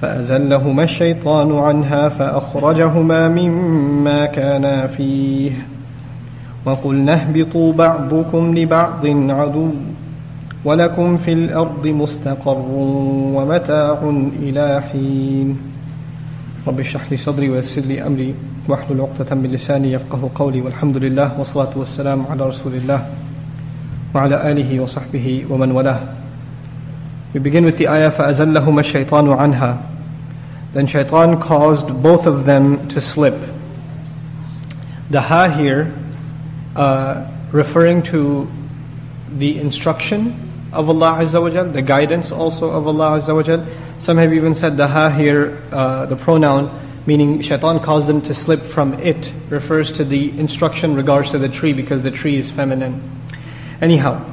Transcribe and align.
فأزلهما 0.00 0.82
الشيطان 0.82 1.58
عنها 1.58 2.08
فأخرجهما 2.08 3.28
مما 3.28 4.26
كانا 4.26 4.86
فيه. 4.86 5.52
وقلنا 6.64 7.14
اهبطوا 7.14 7.72
بعضكم 7.72 8.58
لبعض 8.58 9.06
عدو 9.06 9.70
ولكم 10.64 11.16
في 11.16 11.32
الأرض 11.32 11.86
مستقر 11.86 12.64
ومتاع 13.34 13.98
إلى 14.42 14.82
حين. 14.92 15.58
رب 16.66 16.80
اشرح 16.80 17.10
لي 17.10 17.16
صدري 17.16 17.50
ويسر 17.50 17.82
لي 17.82 18.06
أمري. 18.06 18.34
واحلل 18.68 19.00
عقدة 19.00 19.34
من 19.34 19.50
لساني 19.50 19.92
يفقه 19.92 20.30
قولي. 20.34 20.60
والحمد 20.60 20.96
لله 20.96 21.38
والصلاة 21.38 21.70
والسلام 21.76 22.26
على 22.30 22.46
رسول 22.46 22.74
الله 22.74 23.06
وعلى 24.14 24.52
آله 24.52 24.80
وصحبه 24.80 25.44
ومن 25.50 25.70
والاه. 25.72 26.00
We 27.33 27.39
begin 27.39 27.65
with 27.65 27.77
the 27.77 27.87
ayah 27.87 28.11
فَأَزَلَّهُمَا 28.11 29.05
الشَّيْطَانُ 29.05 29.37
عَنْهَا 29.37 30.73
Then 30.73 30.85
shaitan 30.85 31.41
caused 31.41 31.87
both 32.03 32.27
of 32.27 32.45
them 32.45 32.87
to 32.89 33.01
slip. 33.01 33.41
The 35.09 35.21
ha 35.21 35.49
here, 35.49 35.91
uh, 36.75 37.27
referring 37.51 38.03
to 38.03 38.51
the 39.29 39.59
instruction 39.59 40.51
of 40.71 40.89
Allah 40.89 41.23
Azza 41.23 41.41
wa 41.41 41.49
Jal, 41.49 41.65
the 41.65 41.81
guidance 41.81 42.31
also 42.31 42.69
of 42.69 42.87
Allah 42.87 43.19
Azza 43.19 43.33
wa 43.33 43.43
Jal. 43.43 43.65
Some 43.97 44.17
have 44.17 44.33
even 44.33 44.53
said 44.53 44.77
the 44.77 44.87
ha 44.87 45.09
here, 45.09 45.61
uh, 45.71 46.05
the 46.05 46.15
pronoun, 46.15 46.69
meaning 47.05 47.41
shaitan 47.41 47.79
caused 47.79 48.07
them 48.07 48.21
to 48.21 48.33
slip 48.33 48.61
from 48.61 48.93
it, 48.95 49.33
refers 49.49 49.91
to 49.93 50.03
the 50.03 50.29
instruction 50.37 50.95
regards 50.95 51.31
to 51.31 51.39
the 51.39 51.49
tree 51.49 51.73
because 51.73 52.03
the 52.03 52.11
tree 52.11 52.35
is 52.37 52.51
feminine. 52.51 53.01
Anyhow, 53.81 54.23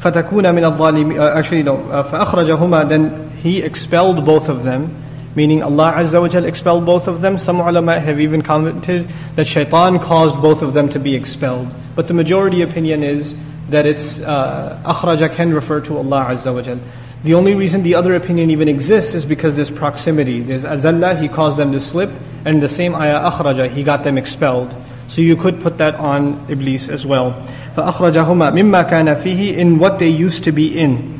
فَتَكُونَ 0.00 0.44
مِنَ 0.54 0.76
الظَّالِمِينَ 0.76 1.18
uh, 1.18 1.34
Actually, 1.34 1.62
no. 1.62 1.78
Uh, 1.90 2.08
فَأَخْرَجَهُمَا 2.10 2.88
Then 2.88 3.30
he 3.42 3.62
expelled 3.62 4.24
both 4.24 4.48
of 4.48 4.64
them. 4.64 5.02
Meaning 5.34 5.62
Allah 5.62 5.92
Azza 5.96 6.20
wa 6.20 6.28
Jal 6.28 6.46
expelled 6.46 6.86
both 6.86 7.08
of 7.08 7.20
them. 7.20 7.36
Some 7.36 7.60
ulama 7.60 8.00
have 8.00 8.20
even 8.20 8.40
commented 8.40 9.08
that 9.36 9.46
shaitan 9.46 9.98
caused 9.98 10.40
both 10.40 10.62
of 10.62 10.72
them 10.72 10.88
to 10.90 10.98
be 10.98 11.14
expelled. 11.14 11.68
But 11.94 12.08
the 12.08 12.14
majority 12.14 12.62
opinion 12.62 13.02
is 13.02 13.36
that 13.68 13.84
it's 13.84 14.20
uh, 14.20 14.80
akhraja 14.84 15.34
can 15.34 15.52
refer 15.52 15.80
to 15.82 15.98
Allah 15.98 16.28
Azza 16.30 16.54
wa 16.54 16.62
Jal. 16.62 16.80
The 17.24 17.34
only 17.34 17.54
reason 17.54 17.82
the 17.82 17.96
other 17.96 18.14
opinion 18.14 18.50
even 18.50 18.68
exists 18.68 19.14
is 19.14 19.26
because 19.26 19.56
there's 19.56 19.70
proximity. 19.70 20.40
There's 20.40 20.64
azalla, 20.64 21.20
he 21.20 21.28
caused 21.28 21.56
them 21.56 21.72
to 21.72 21.80
slip, 21.80 22.10
and 22.44 22.62
the 22.62 22.68
same 22.68 22.94
ayah 22.94 23.30
akhraja, 23.30 23.68
he 23.68 23.82
got 23.82 24.04
them 24.04 24.16
expelled. 24.16 24.72
So 25.08 25.20
you 25.22 25.36
could 25.36 25.60
put 25.60 25.78
that 25.78 25.96
on 25.96 26.46
Iblis 26.48 26.88
as 26.88 27.04
well. 27.06 27.46
فأخرجهما 27.76 28.50
مما 28.50 28.82
كان 28.82 29.14
فيه 29.14 29.56
in 29.56 29.78
what 29.78 29.98
they 29.98 30.08
used 30.08 30.44
to 30.44 30.52
be 30.52 30.78
in. 30.78 31.16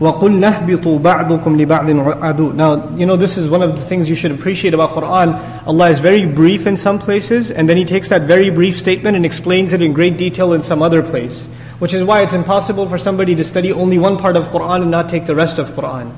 وَقُلْ 0.00 0.40
نَهْبِطُوا 0.40 0.98
بَعْضُكُمْ 0.98 1.66
لِبَعْضٍ 1.66 2.20
عَدُوٍ 2.20 2.54
Now, 2.54 2.96
you 2.96 3.04
know, 3.04 3.16
this 3.16 3.36
is 3.36 3.50
one 3.50 3.60
of 3.60 3.76
the 3.76 3.84
things 3.84 4.08
you 4.08 4.14
should 4.14 4.30
appreciate 4.30 4.72
about 4.72 4.94
Qur'an. 4.94 5.34
Allah 5.66 5.90
is 5.90 6.00
very 6.00 6.24
brief 6.24 6.66
in 6.66 6.78
some 6.78 6.98
places, 6.98 7.50
and 7.50 7.68
then 7.68 7.76
He 7.76 7.84
takes 7.84 8.08
that 8.08 8.22
very 8.22 8.48
brief 8.48 8.78
statement 8.78 9.14
and 9.14 9.26
explains 9.26 9.74
it 9.74 9.82
in 9.82 9.92
great 9.92 10.16
detail 10.16 10.54
in 10.54 10.62
some 10.62 10.80
other 10.80 11.02
place. 11.02 11.44
Which 11.80 11.92
is 11.92 12.02
why 12.02 12.22
it's 12.22 12.32
impossible 12.32 12.88
for 12.88 12.96
somebody 12.96 13.34
to 13.34 13.44
study 13.44 13.72
only 13.72 13.98
one 13.98 14.16
part 14.16 14.36
of 14.36 14.48
Qur'an 14.50 14.80
and 14.80 14.90
not 14.90 15.10
take 15.10 15.26
the 15.26 15.34
rest 15.34 15.58
of 15.58 15.74
Qur'an. 15.74 16.16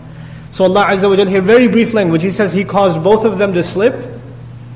So 0.53 0.63
Allah 0.65 0.85
Azza 0.85 1.11
wa 1.11 1.17
Jal 1.17 1.27
here, 1.27 1.43
very 1.43 1.67
brief 1.67 1.93
language, 1.93 2.23
He 2.23 2.31
says 2.31 2.53
He 2.53 2.63
caused 2.63 3.03
both 3.03 3.25
of 3.25 3.39
them 3.39 3.53
to 3.55 3.65
slip, 3.65 3.95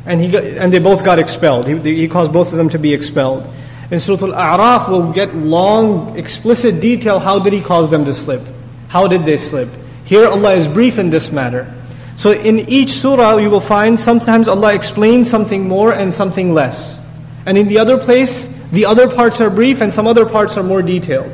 and, 0.05 0.21
he 0.21 0.29
got, 0.29 0.43
and 0.43 0.73
they 0.73 0.81
both 0.81 1.05
got 1.05 1.21
expelled. 1.21 1.69
He, 1.69 1.79
he 1.95 2.09
caused 2.09 2.33
both 2.33 2.51
of 2.51 2.59
them 2.59 2.71
to 2.71 2.79
be 2.79 2.93
expelled. 2.93 3.49
In 3.92 4.00
Surah 4.00 4.34
Al-A'raf, 4.34 4.90
we'll 4.90 5.12
get 5.12 5.36
long, 5.36 6.18
explicit 6.18 6.80
detail, 6.80 7.20
how 7.20 7.40
did 7.40 7.52
He 7.52 7.62
cause 7.62 7.92
them 7.92 8.06
to 8.06 8.14
slip? 8.14 8.42
How 8.88 9.08
did 9.08 9.26
they 9.26 9.38
slip? 9.38 9.70
Here 10.06 10.28
Allah 10.28 10.56
is 10.56 10.68
brief 10.68 10.98
in 10.98 11.10
this 11.10 11.32
matter. 11.32 11.68
So 12.16 12.32
in 12.32 12.60
each 12.70 12.92
surah 12.92 13.38
you 13.38 13.50
will 13.50 13.62
find 13.62 14.00
sometimes 14.00 14.48
Allah 14.48 14.74
explains 14.74 15.30
something 15.30 15.68
more 15.68 15.94
and 15.94 16.14
something 16.14 16.54
less. 16.54 17.00
And 17.46 17.58
in 17.58 17.68
the 17.68 17.80
other 17.80 17.98
place, 17.98 18.48
the 18.72 18.86
other 18.86 19.10
parts 19.10 19.42
are 19.42 19.50
brief 19.50 19.82
and 19.82 19.94
some 19.94 20.08
other 20.08 20.26
parts 20.26 20.56
are 20.56 20.64
more 20.64 20.82
detailed. 20.82 21.32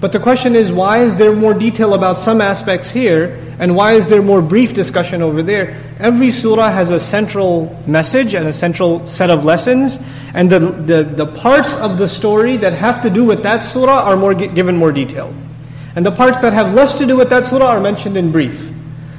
But 0.00 0.12
the 0.12 0.18
question 0.18 0.56
is, 0.56 0.72
why 0.72 1.02
is 1.02 1.16
there 1.16 1.34
more 1.34 1.52
detail 1.52 1.92
about 1.92 2.18
some 2.18 2.40
aspects 2.40 2.90
here, 2.90 3.38
and 3.58 3.76
why 3.76 3.92
is 3.92 4.08
there 4.08 4.22
more 4.22 4.40
brief 4.40 4.72
discussion 4.72 5.20
over 5.20 5.42
there? 5.42 5.76
Every 5.98 6.30
surah 6.30 6.70
has 6.70 6.88
a 6.88 6.98
central 6.98 7.78
message 7.86 8.34
and 8.34 8.48
a 8.48 8.52
central 8.52 9.04
set 9.06 9.28
of 9.28 9.44
lessons, 9.44 9.98
and 10.32 10.48
the, 10.48 10.58
the, 10.58 11.02
the 11.02 11.26
parts 11.26 11.76
of 11.76 11.98
the 11.98 12.08
story 12.08 12.56
that 12.56 12.72
have 12.72 13.02
to 13.02 13.10
do 13.10 13.26
with 13.26 13.42
that 13.42 13.62
surah 13.62 14.04
are 14.04 14.16
more 14.16 14.32
given 14.32 14.76
more 14.76 14.90
detail. 14.90 15.34
And 15.94 16.06
the 16.06 16.12
parts 16.12 16.40
that 16.40 16.54
have 16.54 16.72
less 16.72 16.96
to 16.98 17.06
do 17.06 17.16
with 17.16 17.28
that 17.30 17.44
surah 17.44 17.66
are 17.66 17.80
mentioned 17.80 18.16
in 18.16 18.32
brief. 18.32 18.72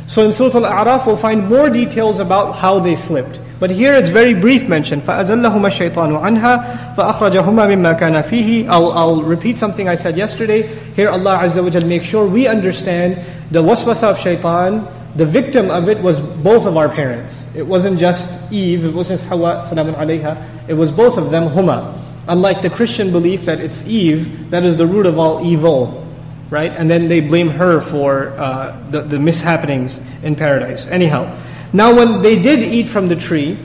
So 0.07 0.23
in 0.25 0.33
Surah 0.33 0.65
Al-A'raf, 0.65 1.05
we'll 1.05 1.15
find 1.15 1.47
more 1.47 1.69
details 1.69 2.19
about 2.19 2.53
how 2.57 2.79
they 2.79 2.95
slipped. 2.95 3.39
But 3.60 3.70
here 3.70 3.94
it's 3.94 4.08
very 4.08 4.34
brief 4.34 4.68
mention. 4.68 5.00
فَأَزَلَّهُمَا 5.00 5.92
الشَّيْطَانُ 5.92 6.20
عَنْهَا 6.20 6.94
فَأَخْرَجَهُمَا 6.96 7.66
مِمَّا 7.68 7.98
كَانَ 7.98 8.22
فِيهِ 8.22 8.68
I'll, 8.68 8.92
I'll 8.92 9.22
repeat 9.22 9.58
something 9.58 9.88
I 9.88 9.94
said 9.94 10.16
yesterday. 10.16 10.66
Here 10.94 11.08
Allah 11.08 11.38
Azza 11.42 11.62
wa 11.62 11.70
Jal 11.70 11.84
makes 11.84 12.06
sure 12.06 12.26
we 12.26 12.46
understand 12.46 13.24
the 13.50 13.62
waswasa 13.62 14.10
of 14.10 14.18
shaitan, 14.18 14.86
the 15.16 15.24
victim 15.24 15.70
of 15.70 15.88
it 15.88 16.02
was 16.02 16.20
both 16.20 16.66
of 16.66 16.76
our 16.76 16.90
parents. 16.90 17.46
It 17.54 17.66
wasn't 17.66 17.98
just 17.98 18.28
Eve, 18.52 18.84
it 18.84 18.92
wasn't 18.92 19.22
Hawa, 19.22 19.64
salamun 19.66 19.94
alayha. 19.94 20.68
It 20.68 20.74
was 20.74 20.92
both 20.92 21.16
of 21.16 21.30
them, 21.30 21.48
huma. 21.48 21.98
Unlike 22.28 22.60
the 22.62 22.70
Christian 22.70 23.12
belief 23.12 23.46
that 23.46 23.58
it's 23.60 23.82
Eve, 23.84 24.50
that 24.50 24.62
is 24.62 24.76
the 24.76 24.86
root 24.86 25.06
of 25.06 25.18
all 25.18 25.44
evil. 25.46 26.06
Right? 26.50 26.70
And 26.70 26.90
then 26.90 27.08
they 27.08 27.20
blame 27.20 27.48
her 27.48 27.80
for 27.80 28.28
uh, 28.38 28.78
the, 28.90 29.00
the 29.00 29.16
mishappenings 29.16 30.00
in 30.22 30.36
paradise. 30.36 30.86
Anyhow, 30.86 31.34
now, 31.72 31.94
when 31.94 32.22
they 32.22 32.40
did 32.40 32.60
eat 32.60 32.88
from 32.88 33.08
the 33.08 33.16
tree, 33.16 33.58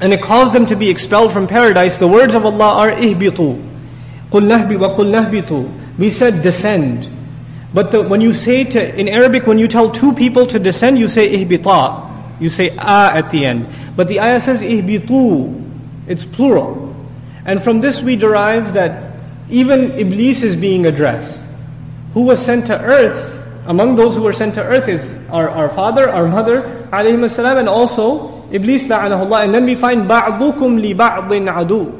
and 0.00 0.12
it 0.12 0.22
caused 0.22 0.52
them 0.52 0.66
to 0.66 0.76
be 0.76 0.88
expelled 0.88 1.32
from 1.32 1.46
paradise, 1.46 1.98
the 1.98 2.08
words 2.08 2.34
of 2.34 2.46
Allah 2.46 2.76
are 2.76 2.92
ihbitu. 2.92 3.62
قُلْ 4.30 4.46
نَهْبِ 4.46 4.78
وَقُلْ 4.78 5.10
نَهْبِطُ 5.10 5.98
We 5.98 6.10
said 6.10 6.42
descend. 6.42 7.08
But 7.74 7.90
the, 7.90 8.02
when 8.02 8.20
you 8.20 8.32
say 8.32 8.64
to, 8.64 8.98
in 8.98 9.08
Arabic, 9.08 9.46
when 9.46 9.58
you 9.58 9.68
tell 9.68 9.90
two 9.90 10.14
people 10.14 10.46
to 10.46 10.58
descend, 10.58 10.98
you 10.98 11.08
say 11.08 11.44
ihbita. 11.44 12.40
You 12.40 12.48
say 12.48 12.68
a 12.70 13.10
at 13.14 13.30
the 13.30 13.44
end. 13.44 13.68
But 13.96 14.08
the 14.08 14.20
ayah 14.20 14.40
says 14.40 14.62
ihbitu. 14.62 15.64
It's 16.06 16.24
plural. 16.24 16.94
And 17.44 17.62
from 17.62 17.80
this 17.80 18.00
we 18.00 18.16
derive 18.16 18.74
that 18.74 19.16
even 19.50 19.92
Iblis 19.92 20.42
is 20.42 20.54
being 20.54 20.86
addressed. 20.86 21.42
Who 22.12 22.22
was 22.22 22.44
sent 22.44 22.66
to 22.66 22.80
earth 22.80 23.31
among 23.65 23.95
those 23.95 24.15
who 24.15 24.23
were 24.23 24.33
sent 24.33 24.55
to 24.55 24.63
earth 24.63 24.87
is 24.87 25.17
our, 25.29 25.49
our 25.49 25.69
father, 25.69 26.09
our 26.09 26.27
mother, 26.27 26.87
alayhi 26.91 27.29
salam, 27.29 27.57
and 27.57 27.69
also 27.69 28.43
Iblis 28.51 28.85
la'anahullah. 28.85 29.45
And 29.45 29.53
then 29.53 29.65
we 29.65 29.75
find 29.75 30.01
li 30.07 30.93
ba'din 30.93 31.47
adu. 31.47 31.99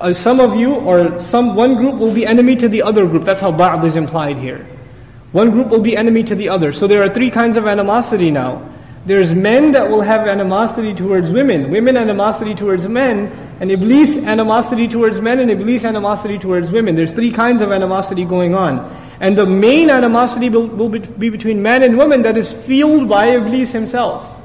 Uh, 0.00 0.12
some 0.12 0.40
of 0.40 0.56
you 0.56 0.74
or 0.74 1.18
some 1.18 1.54
one 1.54 1.74
group 1.74 1.96
will 1.96 2.14
be 2.14 2.24
enemy 2.24 2.56
to 2.56 2.68
the 2.68 2.82
other 2.82 3.06
group. 3.06 3.24
That's 3.24 3.40
how 3.40 3.52
ba'd 3.52 3.84
is 3.84 3.96
implied 3.96 4.38
here. 4.38 4.66
One 5.32 5.50
group 5.50 5.68
will 5.68 5.80
be 5.80 5.96
enemy 5.96 6.22
to 6.24 6.34
the 6.34 6.48
other. 6.48 6.72
So 6.72 6.86
there 6.86 7.02
are 7.02 7.08
three 7.08 7.30
kinds 7.30 7.56
of 7.56 7.66
animosity 7.66 8.30
now. 8.30 8.66
There's 9.04 9.34
men 9.34 9.72
that 9.72 9.88
will 9.88 10.00
have 10.00 10.26
animosity 10.26 10.94
towards 10.94 11.30
women, 11.30 11.70
women 11.70 11.96
animosity 11.96 12.54
towards 12.54 12.86
men, 12.88 13.30
and 13.60 13.70
Iblis 13.70 14.18
animosity 14.18 14.88
towards 14.88 15.20
men, 15.20 15.38
and 15.38 15.50
Iblis 15.50 15.84
animosity 15.84 16.38
towards 16.38 16.70
women. 16.70 16.94
There's 16.94 17.12
three 17.12 17.30
kinds 17.30 17.60
of 17.60 17.72
animosity 17.72 18.24
going 18.24 18.54
on. 18.54 18.88
And 19.20 19.36
the 19.36 19.46
main 19.46 19.90
animosity 19.90 20.48
will, 20.48 20.66
will 20.66 20.88
be 20.88 21.28
between 21.28 21.62
man 21.62 21.82
and 21.82 21.98
woman 21.98 22.22
that 22.22 22.36
is 22.36 22.52
fueled 22.52 23.08
by 23.08 23.30
Iblis 23.30 23.72
himself. 23.72 24.36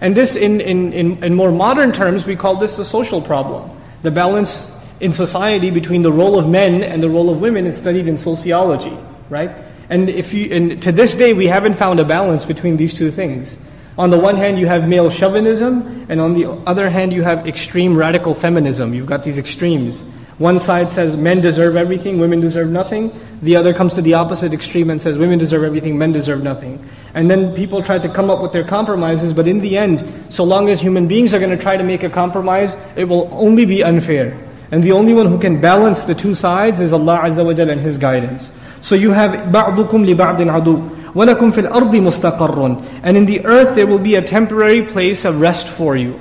And 0.00 0.14
this, 0.14 0.36
in, 0.36 0.60
in, 0.60 0.92
in, 0.92 1.24
in 1.24 1.34
more 1.34 1.50
modern 1.50 1.92
terms, 1.92 2.26
we 2.26 2.36
call 2.36 2.56
this 2.56 2.76
the 2.76 2.84
social 2.84 3.22
problem. 3.22 3.70
The 4.02 4.10
balance 4.10 4.70
in 5.00 5.12
society 5.12 5.70
between 5.70 6.02
the 6.02 6.12
role 6.12 6.38
of 6.38 6.48
men 6.48 6.82
and 6.82 7.02
the 7.02 7.08
role 7.08 7.30
of 7.30 7.40
women 7.40 7.66
is 7.66 7.76
studied 7.76 8.06
in 8.06 8.18
sociology, 8.18 8.96
right? 9.30 9.50
And 9.88 10.08
if 10.10 10.34
you, 10.34 10.54
and 10.54 10.82
to 10.82 10.92
this 10.92 11.16
day, 11.16 11.32
we 11.32 11.46
haven't 11.46 11.74
found 11.74 12.00
a 12.00 12.04
balance 12.04 12.44
between 12.44 12.76
these 12.76 12.94
two 12.94 13.10
things. 13.10 13.56
On 13.96 14.10
the 14.10 14.18
one 14.18 14.36
hand, 14.36 14.58
you 14.58 14.66
have 14.66 14.88
male 14.88 15.08
chauvinism, 15.08 16.06
and 16.08 16.20
on 16.20 16.34
the 16.34 16.50
other 16.66 16.90
hand, 16.90 17.12
you 17.12 17.22
have 17.22 17.46
extreme 17.46 17.96
radical 17.96 18.34
feminism. 18.34 18.92
You've 18.92 19.06
got 19.06 19.24
these 19.24 19.38
extremes. 19.38 20.04
One 20.39 20.61
side 20.61 20.89
says 20.89 21.17
men 21.17 21.41
deserve 21.41 21.75
everything, 21.75 22.17
women 22.17 22.39
deserve 22.39 22.69
nothing. 22.69 23.11
The 23.41 23.57
other 23.57 23.73
comes 23.73 23.95
to 23.95 24.01
the 24.01 24.13
opposite 24.13 24.53
extreme 24.53 24.89
and 24.89 25.01
says 25.01 25.17
women 25.17 25.37
deserve 25.37 25.65
everything, 25.65 25.97
men 25.97 26.13
deserve 26.13 26.41
nothing. 26.41 26.83
And 27.13 27.29
then 27.29 27.53
people 27.53 27.83
try 27.83 27.99
to 27.99 28.07
come 28.07 28.29
up 28.29 28.41
with 28.41 28.53
their 28.53 28.63
compromises, 28.63 29.33
but 29.33 29.49
in 29.49 29.59
the 29.59 29.77
end, 29.77 30.01
so 30.29 30.45
long 30.45 30.69
as 30.69 30.79
human 30.79 31.09
beings 31.09 31.33
are 31.33 31.39
going 31.39 31.51
to 31.51 31.61
try 31.61 31.75
to 31.75 31.83
make 31.83 32.03
a 32.03 32.09
compromise, 32.09 32.77
it 32.95 33.03
will 33.03 33.27
only 33.33 33.65
be 33.65 33.83
unfair. 33.83 34.39
And 34.71 34.81
the 34.81 34.93
only 34.93 35.13
one 35.13 35.25
who 35.25 35.39
can 35.39 35.59
balance 35.59 36.05
the 36.05 36.15
two 36.15 36.33
sides 36.35 36.79
is 36.79 36.93
Allah 36.93 37.19
Azza 37.23 37.43
wa 37.43 37.51
Jalla 37.51 37.73
and 37.73 37.81
His 37.81 37.97
guidance. 37.97 38.49
So 38.79 38.95
you 38.95 39.11
have 39.11 39.51
بَعْضُكُمْ 39.51 40.15
لِبَعْضٍ 40.15 40.37
عَدُوٍ 40.37 40.89
وَلَكُمْ 41.13 41.51
فِي 41.51 41.67
الْأَرْضِ 41.67 41.91
مُسْتَقَرٌ 41.91 43.01
And 43.03 43.17
in 43.17 43.25
the 43.25 43.45
earth 43.45 43.75
there 43.75 43.87
will 43.87 43.99
be 43.99 44.15
a 44.15 44.21
temporary 44.21 44.83
place 44.83 45.25
of 45.25 45.41
rest 45.41 45.67
for 45.67 45.97
you. 45.97 46.17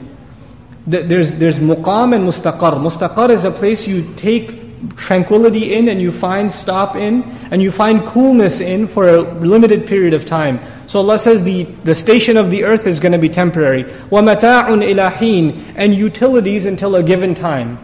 There's, 0.87 1.37
there's 1.37 1.59
muqam 1.59 2.15
and 2.15 2.27
mustaqar. 2.27 2.75
Mustaqar 2.81 3.31
is 3.31 3.45
a 3.45 3.51
place 3.51 3.87
you 3.87 4.11
take 4.15 4.69
tranquility 4.97 5.75
in 5.75 5.89
and 5.89 6.01
you 6.01 6.13
find 6.13 6.53
stop 6.53 6.97
in 6.97 7.23
and 7.51 7.63
you 7.63 7.71
find 7.71 8.05
coolness 8.07 8.61
in 8.61 8.87
for 8.87 9.09
a 9.09 9.21
limited 9.21 9.87
period 9.87 10.15
of 10.15 10.25
time. 10.25 10.61
So 10.87 11.01
Allah 11.01 11.19
says 11.19 11.43
the, 11.43 11.65
the 11.85 11.95
station 11.95 12.37
of 12.37 12.51
the 12.51 12.65
earth 12.65 12.87
is 12.87 13.01
going 13.01 13.13
to 13.13 13.19
be 13.19 13.29
temporary. 13.29 13.85
وَمَتَاعٌ 13.85 14.67
إِلَى 14.67 15.75
And 15.77 15.95
utilities 15.95 16.67
until 16.67 16.97
a 16.97 17.03
given 17.03 17.35
time. 17.35 17.79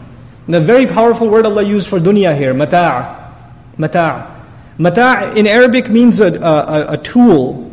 The 0.48 0.60
very 0.60 0.86
powerful 0.86 1.28
word 1.28 1.46
Allah 1.46 1.62
used 1.62 1.88
for 1.88 1.98
dunya 1.98 2.36
here, 2.36 2.54
mata'. 2.54 3.32
Mata'. 3.76 4.30
Mata' 4.78 5.32
in 5.36 5.46
Arabic 5.46 5.88
means 5.88 6.20
a, 6.20 6.34
a, 6.34 6.92
a 6.92 6.98
tool, 6.98 7.70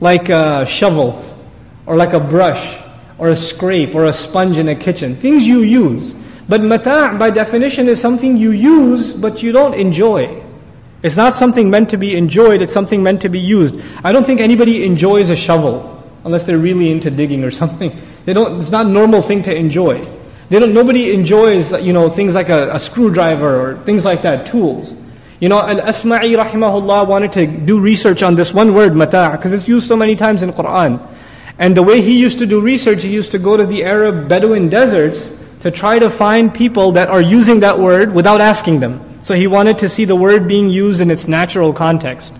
like 0.00 0.28
a 0.28 0.64
shovel, 0.66 1.22
or 1.84 1.96
like 1.96 2.14
a 2.14 2.20
brush, 2.20 2.78
or 3.21 3.27
a 3.27 3.35
scrape, 3.35 3.93
or 3.93 4.05
a 4.05 4.11
sponge 4.11 4.57
in 4.57 4.67
a 4.67 4.73
kitchen. 4.73 5.15
Things 5.15 5.45
you 5.45 5.59
use. 5.59 6.15
But 6.49 6.63
mata' 6.63 7.15
by 7.19 7.29
definition 7.29 7.87
is 7.87 8.01
something 8.01 8.35
you 8.35 8.49
use, 8.49 9.13
but 9.13 9.43
you 9.43 9.51
don't 9.51 9.75
enjoy. 9.75 10.41
It's 11.03 11.17
not 11.17 11.35
something 11.35 11.69
meant 11.69 11.91
to 11.91 11.97
be 11.97 12.17
enjoyed, 12.17 12.63
it's 12.63 12.73
something 12.73 13.03
meant 13.03 13.21
to 13.21 13.29
be 13.29 13.37
used. 13.37 13.79
I 14.03 14.11
don't 14.11 14.25
think 14.25 14.41
anybody 14.41 14.83
enjoys 14.83 15.29
a 15.29 15.35
shovel, 15.35 16.03
unless 16.25 16.45
they're 16.45 16.57
really 16.57 16.89
into 16.89 17.11
digging 17.11 17.43
or 17.43 17.51
something. 17.61 17.95
They 18.25 18.33
don't, 18.33 18.59
it's 18.59 18.71
not 18.71 18.87
a 18.87 18.89
normal 18.89 19.21
thing 19.21 19.43
to 19.43 19.55
enjoy. 19.55 20.03
They 20.49 20.57
don't, 20.57 20.73
nobody 20.73 21.13
enjoys, 21.13 21.73
you 21.73 21.93
know, 21.93 22.09
things 22.09 22.33
like 22.33 22.49
a, 22.49 22.73
a 22.73 22.79
screwdriver 22.79 23.61
or 23.61 23.83
things 23.83 24.03
like 24.03 24.23
that, 24.23 24.47
tools. 24.47 24.95
You 25.39 25.49
know, 25.49 25.59
Al-Asma'i 25.59 26.35
rahimahullah 26.43 27.07
wanted 27.07 27.33
to 27.33 27.45
do 27.45 27.79
research 27.79 28.23
on 28.23 28.33
this 28.33 28.51
one 28.51 28.73
word, 28.73 28.95
mata' 28.95 29.33
because 29.33 29.53
it's 29.53 29.67
used 29.67 29.87
so 29.87 29.95
many 29.95 30.15
times 30.15 30.41
in 30.41 30.51
Qur'an. 30.53 30.99
And 31.57 31.75
the 31.75 31.83
way 31.83 32.01
he 32.01 32.19
used 32.19 32.39
to 32.39 32.45
do 32.45 32.59
research, 32.61 33.03
he 33.03 33.13
used 33.13 33.31
to 33.31 33.39
go 33.39 33.57
to 33.57 33.65
the 33.65 33.83
Arab 33.83 34.27
Bedouin 34.27 34.69
deserts 34.69 35.31
to 35.61 35.71
try 35.71 35.99
to 35.99 36.09
find 36.09 36.53
people 36.53 36.91
that 36.93 37.09
are 37.09 37.21
using 37.21 37.59
that 37.59 37.79
word 37.79 38.13
without 38.13 38.41
asking 38.41 38.79
them. 38.79 38.99
So 39.23 39.35
he 39.35 39.47
wanted 39.47 39.77
to 39.79 39.89
see 39.89 40.05
the 40.05 40.15
word 40.15 40.47
being 40.47 40.69
used 40.69 41.01
in 41.01 41.11
its 41.11 41.27
natural 41.27 41.73
context. 41.73 42.33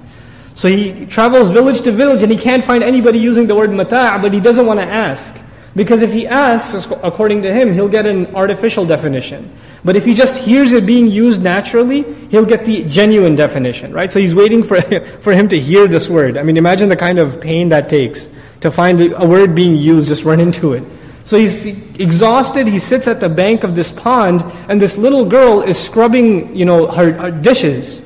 So 0.55 0.67
he 0.67 1.05
travels 1.05 1.47
village 1.47 1.81
to 1.81 1.91
village 1.91 2.23
and 2.23 2.31
he 2.31 2.37
can't 2.37 2.63
find 2.63 2.83
anybody 2.83 3.19
using 3.19 3.47
the 3.47 3.55
word 3.55 3.71
mata' 3.71 4.19
but 4.21 4.33
he 4.33 4.39
doesn't 4.39 4.65
want 4.65 4.79
to 4.79 4.85
ask. 4.85 5.39
Because 5.75 6.01
if 6.01 6.11
he 6.11 6.27
asks, 6.27 6.85
according 7.01 7.43
to 7.43 7.53
him, 7.53 7.73
he'll 7.73 7.87
get 7.87 8.05
an 8.05 8.35
artificial 8.35 8.85
definition. 8.85 9.55
But 9.85 9.95
if 9.95 10.03
he 10.03 10.13
just 10.13 10.41
hears 10.41 10.73
it 10.73 10.85
being 10.85 11.07
used 11.07 11.41
naturally, 11.41 12.03
he'll 12.29 12.45
get 12.45 12.65
the 12.65 12.83
genuine 12.83 13.37
definition, 13.37 13.93
right? 13.93 14.11
So 14.11 14.19
he's 14.19 14.35
waiting 14.35 14.63
for, 14.63 14.81
for 15.21 15.31
him 15.31 15.47
to 15.47 15.59
hear 15.59 15.87
this 15.87 16.09
word. 16.09 16.37
I 16.37 16.43
mean, 16.43 16.57
imagine 16.57 16.89
the 16.89 16.97
kind 16.97 17.19
of 17.19 17.39
pain 17.39 17.69
that 17.69 17.87
takes 17.87 18.27
to 18.61 18.71
find 18.71 19.01
a 19.13 19.25
word 19.25 19.53
being 19.53 19.75
used, 19.75 20.07
just 20.07 20.23
run 20.23 20.39
into 20.39 20.73
it. 20.73 20.83
So 21.23 21.37
he's 21.37 21.65
exhausted. 21.99 22.67
He 22.67 22.79
sits 22.79 23.07
at 23.07 23.19
the 23.19 23.29
bank 23.29 23.63
of 23.63 23.75
this 23.75 23.91
pond, 23.91 24.43
and 24.69 24.81
this 24.81 24.97
little 24.97 25.25
girl 25.25 25.61
is 25.61 25.77
scrubbing, 25.79 26.55
you 26.55 26.65
know, 26.65 26.87
her, 26.87 27.13
her 27.13 27.31
dishes. 27.31 28.01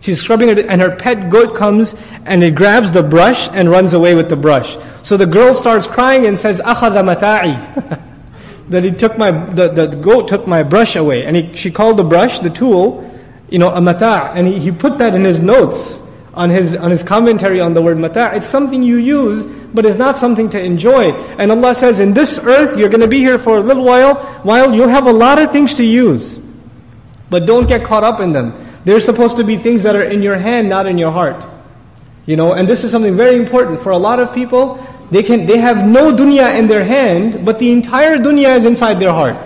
She's 0.00 0.20
scrubbing 0.20 0.48
it, 0.48 0.58
and 0.66 0.80
her 0.80 0.96
pet 0.96 1.30
goat 1.30 1.54
comes 1.54 1.94
and 2.24 2.42
it 2.42 2.54
grabs 2.54 2.92
the 2.92 3.02
brush 3.02 3.48
and 3.50 3.70
runs 3.70 3.92
away 3.92 4.14
with 4.14 4.30
the 4.30 4.36
brush. 4.36 4.78
So 5.02 5.16
the 5.16 5.26
girl 5.26 5.52
starts 5.52 5.86
crying 5.86 6.26
and 6.26 6.38
says, 6.38 6.60
"Akhadha 6.60 7.04
mata'i," 7.04 8.02
that 8.70 8.82
he 8.82 8.92
took 8.92 9.18
my 9.18 9.30
the, 9.30 9.68
the 9.68 9.86
goat 9.88 10.28
took 10.28 10.46
my 10.46 10.62
brush 10.62 10.96
away. 10.96 11.26
And 11.26 11.36
he, 11.36 11.54
she 11.54 11.70
called 11.70 11.98
the 11.98 12.04
brush, 12.04 12.38
the 12.38 12.48
tool, 12.48 13.10
you 13.50 13.58
know, 13.58 13.74
a 13.74 13.80
mata', 13.80 14.32
and 14.34 14.46
he, 14.46 14.58
he 14.58 14.70
put 14.70 14.96
that 14.98 15.14
in 15.14 15.24
his 15.24 15.42
notes 15.42 16.00
on 16.32 16.48
his 16.48 16.74
on 16.76 16.90
his 16.90 17.02
commentary 17.02 17.60
on 17.60 17.74
the 17.74 17.82
word 17.82 17.98
mata'. 17.98 18.34
It's 18.34 18.48
something 18.48 18.82
you 18.82 18.96
use 18.96 19.44
but 19.72 19.86
it's 19.86 19.98
not 19.98 20.16
something 20.16 20.50
to 20.50 20.62
enjoy. 20.62 21.12
And 21.12 21.50
Allah 21.50 21.74
says, 21.74 22.00
in 22.00 22.14
this 22.14 22.38
earth, 22.38 22.78
you're 22.78 22.88
going 22.88 23.00
to 23.00 23.08
be 23.08 23.18
here 23.18 23.38
for 23.38 23.58
a 23.58 23.60
little 23.60 23.84
while, 23.84 24.16
while 24.42 24.74
you'll 24.74 24.88
have 24.88 25.06
a 25.06 25.12
lot 25.12 25.38
of 25.38 25.52
things 25.52 25.74
to 25.74 25.84
use. 25.84 26.38
But 27.30 27.46
don't 27.46 27.68
get 27.68 27.84
caught 27.84 28.04
up 28.04 28.20
in 28.20 28.32
them. 28.32 28.54
They're 28.84 29.00
supposed 29.00 29.36
to 29.36 29.44
be 29.44 29.56
things 29.56 29.82
that 29.84 29.94
are 29.94 30.02
in 30.02 30.22
your 30.22 30.36
hand, 30.36 30.68
not 30.68 30.86
in 30.86 30.98
your 30.98 31.12
heart. 31.12 31.44
You 32.26 32.36
know, 32.36 32.52
and 32.52 32.68
this 32.68 32.84
is 32.84 32.90
something 32.90 33.16
very 33.16 33.36
important 33.36 33.80
for 33.80 33.90
a 33.90 33.98
lot 33.98 34.20
of 34.20 34.34
people. 34.34 34.84
They 35.10 35.22
can 35.22 35.46
they 35.46 35.58
have 35.58 35.86
no 35.86 36.12
dunya 36.12 36.56
in 36.56 36.68
their 36.68 36.84
hand, 36.84 37.44
but 37.44 37.58
the 37.58 37.72
entire 37.72 38.18
dunya 38.18 38.56
is 38.56 38.64
inside 38.64 39.00
their 39.00 39.12
heart. 39.12 39.36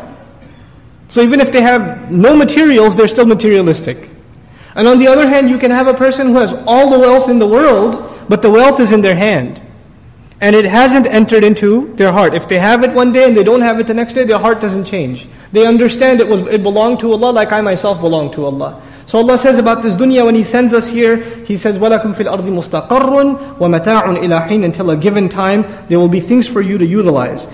So 1.08 1.22
even 1.22 1.40
if 1.40 1.52
they 1.52 1.62
have 1.62 2.10
no 2.10 2.36
materials, 2.36 2.96
they're 2.96 3.08
still 3.08 3.26
materialistic. 3.26 4.10
And 4.74 4.88
on 4.88 4.98
the 4.98 5.06
other 5.06 5.28
hand, 5.28 5.48
you 5.48 5.58
can 5.58 5.70
have 5.70 5.86
a 5.86 5.94
person 5.94 6.28
who 6.28 6.36
has 6.36 6.52
all 6.66 6.90
the 6.90 6.98
wealth 6.98 7.28
in 7.28 7.38
the 7.38 7.46
world, 7.46 8.26
but 8.28 8.42
the 8.42 8.50
wealth 8.50 8.80
is 8.80 8.92
in 8.92 9.00
their 9.00 9.14
hand 9.14 9.60
And 10.43 10.55
it 10.55 10.65
hasn't 10.65 11.05
entered 11.05 11.43
into 11.43 11.93
their 11.95 12.13
heart. 12.13 12.33
If 12.33 12.47
they 12.47 12.59
have 12.59 12.83
it 12.83 12.93
one 12.93 13.11
day 13.11 13.27
and 13.27 13.35
they 13.35 13.43
don't 13.43 13.61
have 13.61 13.79
it 13.79 13.87
the 13.87 13.93
next 13.93 14.13
day, 14.13 14.23
their 14.23 14.39
heart 14.39 14.61
doesn't 14.61 14.85
change. 14.85 15.27
They 15.51 15.65
understand 15.65 16.21
it 16.21 16.27
was 16.27 16.41
it 16.47 16.63
belonged 16.63 17.01
to 17.01 17.11
Allah 17.11 17.31
like 17.31 17.51
I 17.51 17.59
myself 17.59 17.99
belong 17.99 18.31
to 18.33 18.45
Allah. 18.45 18.81
So 19.05 19.17
Allah 19.17 19.37
says 19.37 19.57
about 19.57 19.81
this 19.81 19.95
dunya 19.95 20.23
when 20.23 20.35
He 20.35 20.43
sends 20.43 20.73
us 20.73 20.87
here, 20.87 21.17
He 21.43 21.57
says, 21.57 21.79
وَلَكُمْ 21.79 22.15
فِي 22.15 22.25
الْأَرْضِ 22.25 22.45
مُسْتَقَرٌ 22.45 23.57
وَمَتَاعٌ 23.57 24.17
إِلَى 24.17 24.47
حِينٍ 24.47 24.63
Until 24.63 24.91
a 24.91 24.97
given 24.97 25.27
time, 25.27 25.65
there 25.89 25.99
will 25.99 26.07
be 26.07 26.19
things 26.19 26.47
for 26.47 26.61
you 26.61 26.77
to 26.77 26.85
utilize. 26.85 27.47